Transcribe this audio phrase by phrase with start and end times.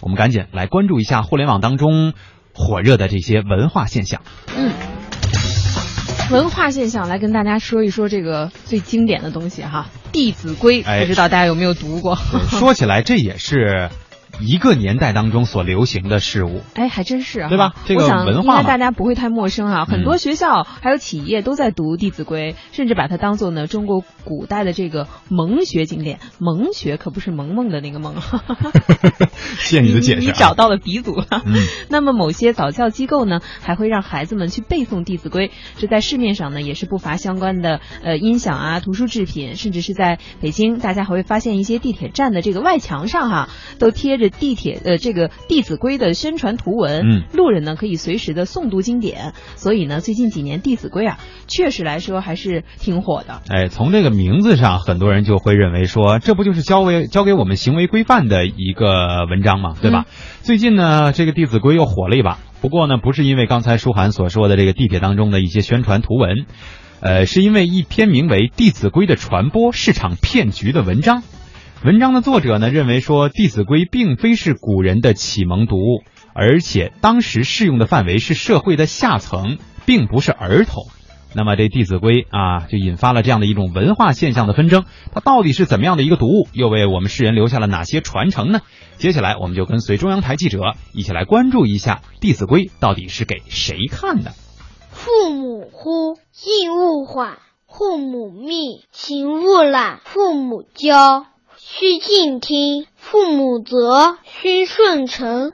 [0.00, 2.14] 我们赶紧来关注一下互联网当中
[2.54, 4.22] 火热的这些文化现象。
[4.56, 4.72] 嗯，
[6.30, 12.16] 文化现象来跟大家说一说这个最经典的东西哈，《弟子规》，哎不知道大家有没有读过？
[12.48, 13.90] 说起来，这也是
[14.40, 16.62] 一个年代当中所流行的事物。
[16.74, 26.18] 哎，还真是啊对吧这个我想文化应该大家不会太陌生啊，很多嗯学校还有企业都在读《弟子规》，甚至把它当做呢中国古代的这个蒙学经典。
[26.38, 28.14] 蒙学可不是萌萌的那个萌，
[29.58, 30.24] 谢谢你的解释、啊。
[30.24, 31.26] 你找到了鼻祖了。
[31.44, 31.54] 嗯，
[31.90, 49.32] 那么某些早教机构呢，还会让孩子们去背诵《弟子规》，这在市面上呢也是不乏相关的呃音响啊、图书制品，甚至是在北京，大家还会发现一些地铁站的这个外墙上哈、都贴着地铁呃这个《弟子规》的宣传图文，嗯路人呢可以随时的诵读经典。
[49.56, 53.42] 所以呢，最近几年《弟子规》啊，确实来说还是挺火的。
[53.48, 59.74] 哎，从这个名字上，很多人就会认为说，这不就是教为教给我们行为规范的一个文章嘛？
[59.80, 60.06] 对吧？
[60.42, 62.38] 最近呢，这个《弟子规》又火了一把。
[62.60, 66.44] 不过呢，不是因为刚才舒涵所说的这个地铁当中的一些宣传图文，
[67.00, 71.22] 呃，是因为一篇名为《弟子规》的传播市场骗局的文章。
[71.82, 80.84] 文章的作者呢认为说，《弟子规》并非是古人的启蒙读物，而且当时适用的范围是社会的下层，并不是儿童。
[81.34, 84.84] 那么这《弟子规》啊，就引发了这样的一种文化现象的纷争。
[85.14, 88.60] 它到底是怎么样的一个读物，又为我们世人留下了哪些传承呢？
[88.98, 94.32] 接下来我们就跟随中央台记者一起来关注一下《弟子规》到底是给谁看的。
[94.90, 101.24] 父母呼，应勿缓；父母命，行勿懒；父母教，
[101.72, 105.52] 须敬听；父母责，须顺承。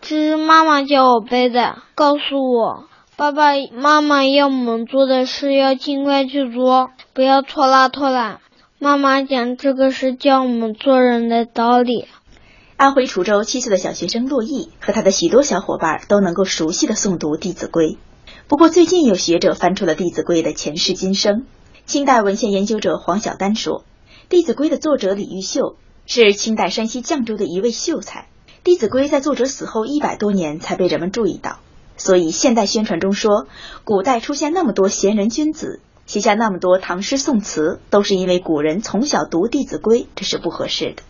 [0.00, 8.40] 这是妈妈教我背的，告诉我，爸爸妈妈要我们做的事要尽快去做，不要拖拉拖拉。
[8.80, 12.08] 妈妈讲这个是教我们做人的道理。
[12.76, 17.90] 安徽滁州七岁的小学生洛毅和他的许多小伙伴都能够熟悉的诵读《弟子规》。
[18.48, 21.46] 不过最近有学者翻出了《弟子规》的前世今生。
[21.86, 23.80] 清代文献研究者黄晓丹说，
[24.32, 25.76] 《弟子规》的作者李毓秀
[26.06, 28.20] 是清代山西绛州的一位秀才。
[28.64, 31.58] 《弟子规》在作者死后一百多年才被人们注意到，
[31.98, 33.46] 所以现代宣传中说
[33.84, 41.02] 古代出现那么多贤人君子，写下那么多唐诗宋词，都是因为古人从小读《弟子规》，这是不合适的。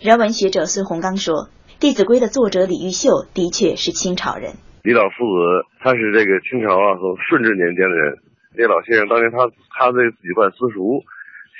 [0.00, 1.44] 人文学者孙洪刚说，
[1.78, 4.56] 《弟子规》的作者李毓秀的确是清朝人。
[4.82, 8.18] 李老夫子他是这个清朝啊和顺治年间的人。
[8.56, 11.04] 这老先生当年他他这自己办私塾，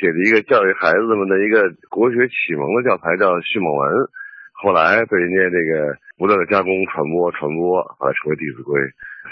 [0.00, 4.08] 写的一个教育孩子们的一个国学启蒙的教材叫《迅猛文》，
[4.56, 8.80] 后来被人家这个不断的加工传播传播，后来成为《弟子规》。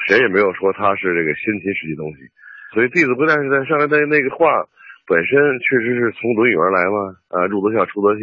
[0.06, 2.28] 谁也没有说它是这个先秦时期东西，
[2.72, 4.46] 所以《弟子规》但是在上面的那个话
[5.08, 6.98] 本身确实是从《论语》而来嘛，
[7.32, 8.22] 啊，入则孝，出则细，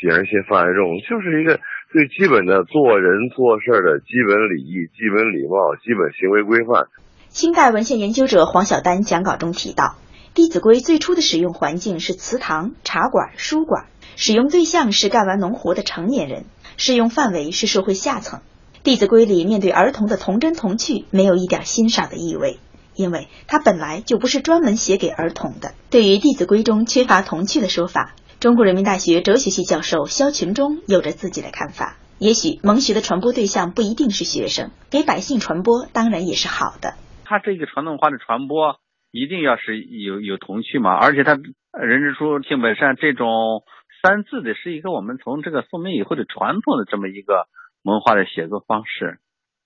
[0.00, 1.60] 谨而信，泛而众，就是一个
[1.92, 6.88] 最基本的做人做事的基本礼仪、基本礼貌、基本行为规范。
[7.28, 9.84] 清代文献研究者黄晓丹讲稿中提到，
[10.36, 13.86] 《弟子规》最初的使用环境是祠堂、茶馆、书馆，
[14.16, 16.44] 使用对象是干完农活的成年人，
[16.76, 18.40] 适用范围是社会下层。
[18.82, 22.58] 《弟子规》里面对儿童的童真童趣没有一点欣赏的意味，
[22.94, 25.72] 因为它本来就不是专门写给儿童的。
[25.88, 31.96] 对于《弟子规》中缺乏童趣的说法，中国人民大学哲学系教授肖群忠有着自己的看法。
[32.18, 36.92] 也许蒙学的传播对象不一定是学生，给百姓传播当然也是好的。
[37.24, 38.76] 它这个传统化的传播
[39.16, 41.38] 一定要是有有童趣嘛，而且他
[41.72, 43.62] 人之初性本善这种
[44.02, 47.46] 三字的是一个我们从这个宋明以后的传统的这么一个
[47.82, 49.18] 文化的写作方式，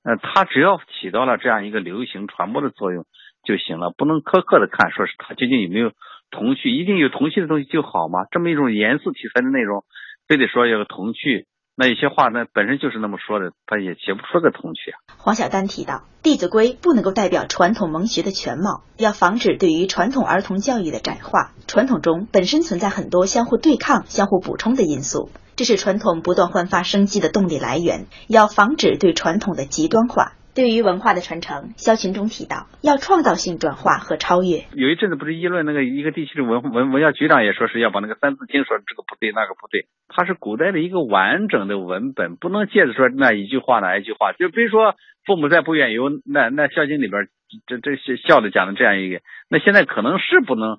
[0.04, 3.04] 呃，它只要起到了这样一个流行传播的作用
[3.42, 5.92] 就行了，不能苛刻的看说是它究竟有没有
[6.30, 8.26] 童趣，一定有童趣的东西就好嘛。
[8.30, 9.84] 这么一种严肃题材的内容，
[10.28, 11.46] 非得说有个童趣。
[11.80, 15.00] 那有些话呢，本身就是那么说的，他也写不出个童趣啊。
[15.16, 21.52] 黄晓丹提到，《弟子规》不能够代表传统蒙学的全貌，要防止对于传统儿童教育的窄化。
[21.66, 28.04] 传统中本身存在很多相互对抗、相互补充的因素，这是传统不断焕发生机的动力来源。
[28.28, 30.32] 要防止对传统的极端化。
[30.60, 34.68] 对于文化的传承，肖群忠提到，要创造性转化和超越。
[34.76, 44.34] 有一阵子不是议论那个一个地区的文文文教局长也说是要把那个《三字经》说这个不对那个不对，它是古代的一个完整的文本，不能借着说那一句话那一句话。
[44.34, 47.28] 就比如说父母在不远游，那那《孝经》里边
[47.66, 50.76] 这这些孝的讲的这样一个，那现在可能是不能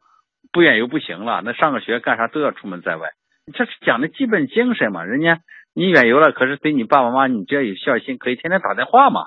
[0.52, 3.10] 不远游不行了，那上个学干啥都要出门在外，
[3.52, 5.04] 这是讲的基本精神嘛。
[5.04, 5.40] 人家
[5.74, 9.22] 你远游了，可是对你爸爸妈妈你只要有孝心，可以天天打电话嘛。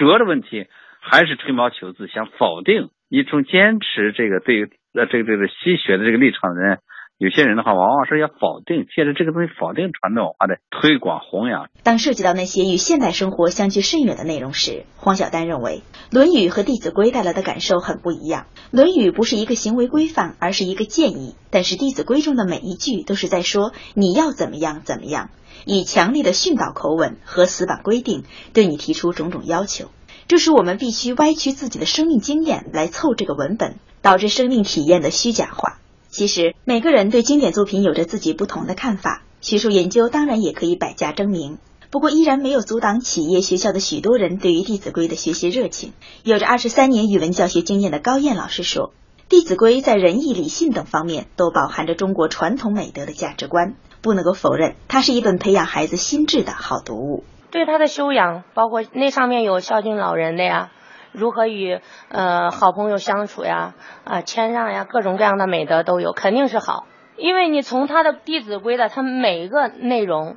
[0.00, 0.66] 主要的问题
[0.98, 4.62] 还是吹毛求疵，想否定一种坚持这个对
[4.94, 6.78] 呃这个这个西学的这个立场的人，
[7.20, 11.68] 有些人的话，往往是要否定，借着这个东西否定传统文化的推广弘扬。
[11.82, 15.82] 当涉及到那些与现代生活相距甚远的内容时，黄晓丹认为，
[16.16, 18.46] 《论语》和《弟子规》带来的感受很不一样。
[18.70, 25.28] 《论语》不是一个行为规范，而是一个建议；但是《弟子规》中的每一句都是在说你要怎么样怎么样，
[25.66, 28.24] 以强烈的训导口吻和死板规定
[28.54, 29.90] 对你提出种种要求。
[30.26, 35.79] 这使我们必须歪曲自己的生命经验来凑这个文本，导致生命体验的虚假化。
[36.10, 41.58] 其实每个人对经典作品有着自己不同的看法，学术研究当然也可以百家争鸣。
[41.90, 45.92] 不过依然没有阻挡企业、学校的许多人对于《弟子规》的学习热情。
[46.22, 48.88] 有着二十三年语文教学经验的高燕老师说，
[49.28, 57.24] 《弟子规》在仁义礼信等方面都饱含着中国传统美德的价值观，不能够否认，它是一本培养孩子心智的好读物。
[57.50, 60.70] 对他的修养，包括那上面有孝敬老人的呀。
[61.12, 63.74] 如何与呃好朋友相处呀？
[64.04, 66.86] 啊，谦让呀，各种各样的美德都有，肯定是好。
[67.16, 70.36] 因为你从他的《弟子规》的，他每一个内容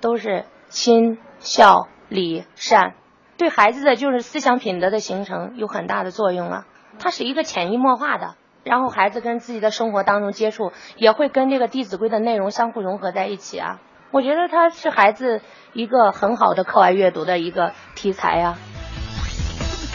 [0.00, 2.94] 都是亲、孝、礼、善，
[3.36, 6.66] 对孩子的就是思想品德的形成有很大的作用啊。
[6.98, 13.80] 它是一个潜移默化的，然后孩子跟自己的生活当中接触，也会跟这个《弟子规》的内容相互融合在一起啊。
[14.12, 15.40] 我觉得它是孩子
[15.72, 18.56] 一个很好的课外阅读的一个题材呀。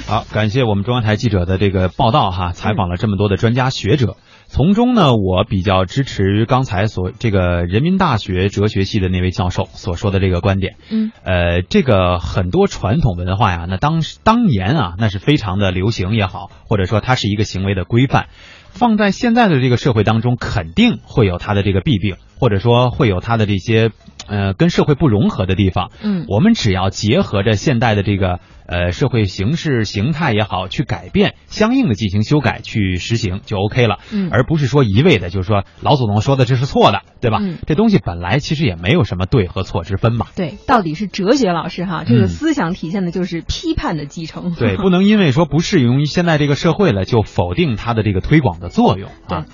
[0.07, 10.75] 好，感谢我们中央台记者的这个报道哈，采访了这么多的专家学者，从中呢，我比较支持刚才所这个人民大学哲学系的那位教授所说的这个观点。
[10.91, 18.27] 嗯，呃，这个很多传统文化呀，那当当年啊，那是非常的流行也好，或者说它是一个行为的规范，
[18.69, 23.89] 放在现在的这个社会当中，肯定会有它的这个弊病，或者说会有它的这些
[24.27, 25.91] 呃跟社会不融合的地方。
[26.01, 28.39] 嗯，我们只要结合着现代的这个。
[28.67, 37.37] 呃，社会形式形态也好，去改变，相应的进行修改，去实行就 OK 了，嗯，而不是说一味的，就是说老祖宗说的这是错的，对吧？
[37.43, 40.25] 嗯，这东西本来其实也没有什么对和错之分嘛。
[40.35, 44.55] 对，到底是哲学老师哈，这个思想体现的就是批判的继承。
[44.55, 49.45] 对，不能因为说不适用于现在这个社会了，就否定它的这个推广的作用啊。